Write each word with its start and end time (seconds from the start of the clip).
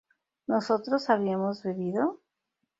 ¿nosotros 0.47 1.11
habíamos 1.11 1.61
bebido? 1.63 2.21